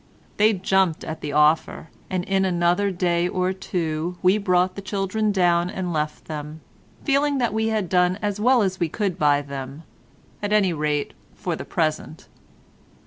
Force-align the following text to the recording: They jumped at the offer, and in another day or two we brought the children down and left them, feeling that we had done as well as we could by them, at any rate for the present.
They 0.37 0.53
jumped 0.53 1.03
at 1.03 1.21
the 1.21 1.31
offer, 1.31 1.91
and 2.09 2.23
in 2.23 2.43
another 2.43 2.89
day 2.89 3.27
or 3.27 3.53
two 3.53 4.17
we 4.23 4.39
brought 4.39 4.75
the 4.75 4.81
children 4.81 5.31
down 5.31 5.69
and 5.69 5.93
left 5.93 6.25
them, 6.25 6.61
feeling 7.03 7.37
that 7.37 7.53
we 7.53 7.67
had 7.67 7.87
done 7.87 8.17
as 8.19 8.39
well 8.39 8.63
as 8.63 8.79
we 8.79 8.89
could 8.89 9.19
by 9.19 9.43
them, 9.43 9.83
at 10.41 10.51
any 10.51 10.73
rate 10.73 11.13
for 11.35 11.55
the 11.55 11.65
present. 11.65 12.27